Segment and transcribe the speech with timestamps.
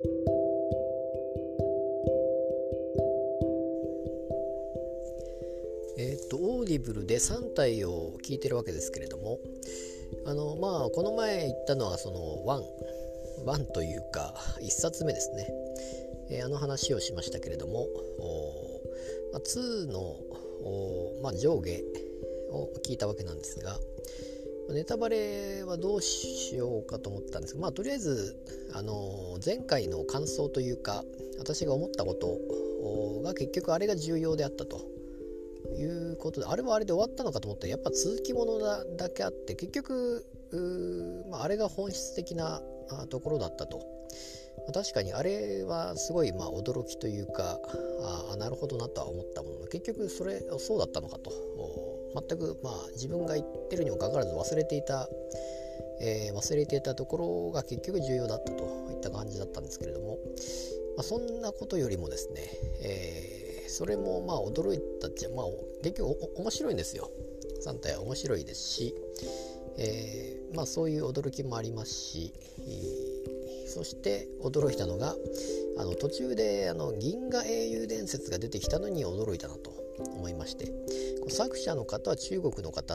[0.00, 0.04] え
[6.14, 9.40] っ、とオーディブルで3体を聞いてるわけですけれども
[10.24, 12.44] あのまあこの前言ったのはその
[13.44, 15.48] 1 1というか1冊目ですね、
[16.30, 17.88] えー、あの話をしましたけれども
[19.32, 20.14] まあ、2の
[21.22, 21.82] まあ、上下
[22.52, 23.78] を聞いたわけなんですが
[24.70, 28.36] ネタバレはどうしようかと思ったんですが、まあ、とりあえず、
[28.74, 31.04] あの前回の感想というか
[31.38, 34.86] 私が思ったことが結局あれが重要であったと
[35.76, 40.26] いうことであれはあれで終わったのかと思ったらやっぱ続きものだだけあって結局
[41.30, 42.62] まあ、あれが本質的な
[43.10, 43.86] ところだったと。
[44.74, 47.58] 確かにあれはすごいまあ驚きというか
[48.32, 51.30] あなるほどなとは思ったものの結局それそうだったのかと。
[52.14, 55.08] 全くまあ自分が言ってるにもかかわらず忘れていた、
[56.00, 60.18] えー、忘れていたところが結局重要だったといった感じだったんですけれども、
[60.96, 62.42] まあ、そんなことよりもですね、
[62.82, 65.46] えー、それもまあ驚いたっちゃまあ
[65.82, 67.10] 結局面白いんですよ。
[67.64, 68.94] 3体は面白いですし、
[69.76, 72.32] えー、まあそういう驚きもありますし、
[73.66, 75.14] そして驚いたのが
[75.78, 79.77] あの途中であの銀河英雄伝説が出てきたのに驚いたなと。
[80.02, 80.72] 思いまして
[81.28, 82.94] 作者の方は中国の方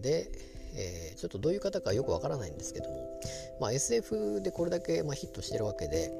[0.00, 0.30] で、
[0.76, 3.20] えー、ちょっとどういう方かよくわからないんですけども、
[3.60, 6.12] まあ、SF でこれだけ、まあ、ヒットしてるわけで、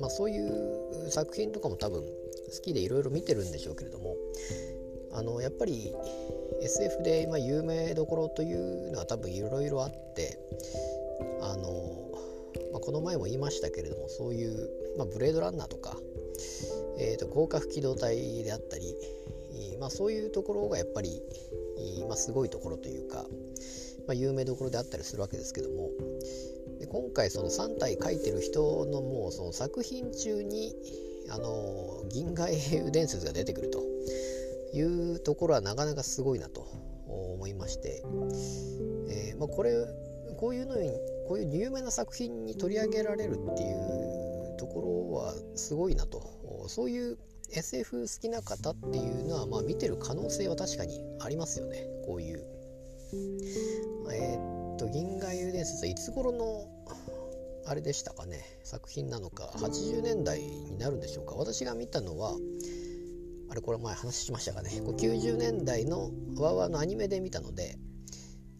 [0.00, 2.08] まあ、そういう作品とかも多分好
[2.62, 4.16] きでいろいろ見てるんでしょうけれども
[5.12, 5.92] あのやっぱり
[6.62, 10.38] SF で今有名どころというのは多分いろいろあって
[11.40, 12.04] あの
[12.72, 15.96] まあ、この前も言いましたけれどもそういう、まあ、ブレードランナーとか、
[16.98, 18.96] えーと、豪華機動隊であったり、
[19.80, 21.20] まあ、そういうところがやっぱり、
[22.08, 23.24] まあ、すごいところというか、
[24.06, 25.90] まあ、有名どころであったりするわけですけども
[26.78, 30.74] で今回その3体書いてる人のもうその作品中に
[31.30, 33.82] あの銀河英雄伝説が出てくると
[34.74, 36.66] いうところはなかなかすごいなと
[37.06, 38.02] 思いまして、
[39.08, 39.72] えーまあ、これ
[40.36, 40.90] こういうのに
[41.28, 47.18] こういう有名な作品に取り上げられるっていうところはすごいなとそういう
[47.50, 51.86] SF 好きな方っていうのは、まあ、見てる可能性は確かにありますよね。
[52.06, 52.44] こういう。
[54.12, 56.66] えー、っと「銀河遊伝説」いつ頃の
[57.66, 58.44] あれでしたかね。
[58.64, 59.50] 作品なのか。
[59.56, 61.34] 80年代になるんでしょうか。
[61.36, 62.34] 私が見たのは
[63.48, 64.80] あれこれ前話しましたかね。
[64.84, 67.78] これ90年代のワーワーのアニメで見たので、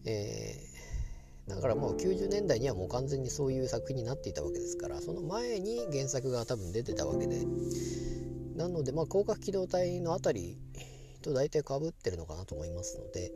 [0.05, 0.65] えー
[1.47, 7.45] だからもう90年代にはもう完全にそういう作品になっていたわけですからその前に原作が多分出てたわけで
[8.55, 10.57] なのでまあ広角機動隊の辺り
[11.21, 13.31] と大体かぶってるのかなと思いますので、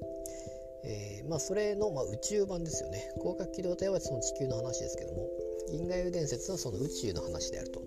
[0.85, 3.11] えー、まあそれのま宇宙版ですよね。
[3.21, 5.27] 広角機動隊はその地球の話ですけども
[5.71, 7.81] 銀河遊伝説はその宇宙の話であると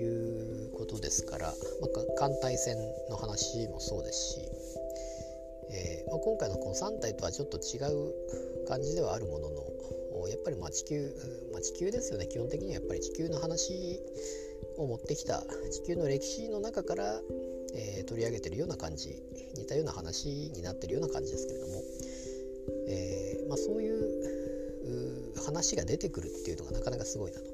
[0.00, 2.76] いうことですから、まあ、艦隊戦
[3.08, 4.40] の話もそうですし、
[5.70, 9.70] えーまあ、今回のこの3体とはちょっと違う感じではあるものの
[10.28, 11.14] やっぱりま地球、
[11.52, 12.26] まあ、地球ですよね。
[12.28, 14.00] 基本的にはやっぱり地球の話
[14.76, 17.20] を持ってきた地球の歴史の中から、
[17.74, 19.22] えー、取り上げてるような感じ
[19.56, 21.82] 似たような話になってるような感じですけれども、
[22.88, 24.00] えー、まあ、そういう
[25.44, 27.46] 話が出てくるっていうのがなかなかすごいなと。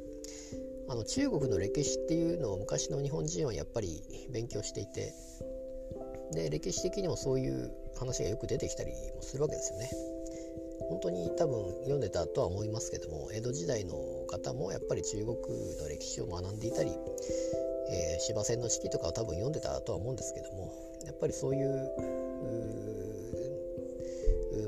[0.89, 4.03] あの中国の歴史っていうのを昔の日本人はやっぱり
[4.33, 5.13] 勉強していて
[6.33, 9.91] で歴史的にもそういう話がよく出てきたりもするわけですよね。
[10.89, 13.97] 本当に多分読んでたとは思いますけども江戸時代の
[14.29, 15.29] 方もやっぱり中国
[15.79, 16.91] の歴史を学んでいたり、
[17.91, 20.73] えー、司馬遷の式とかは多分読んでたとは思うんですけども
[21.05, 22.27] やっぱりそういう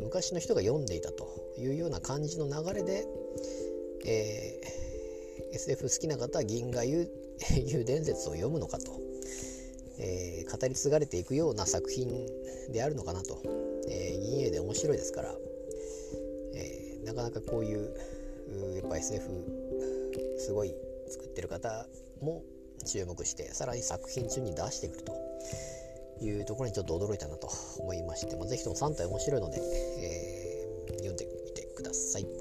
[0.08, 1.28] 昔の人が読んでいたと
[1.58, 3.06] いうような感じの流れで、
[4.06, 7.08] えー、SF 好きな方は銀河 遊
[7.84, 9.00] 伝説を読むのかと、
[9.98, 12.26] えー、語り継がれていくような作品
[12.72, 13.40] であるのかなと、
[13.88, 15.47] えー、銀英で面白いですから。
[17.08, 17.90] なかなかこういう
[18.76, 19.24] やっぱ SF
[20.38, 20.74] すごい
[21.08, 21.86] 作ってる方
[22.20, 22.42] も
[22.86, 32.37] 注目してさらに作品中に出してくるというところにちょっと驚いたなと思いまして、まあ、ぜひとも3体面白いので、えー、読んでみてください。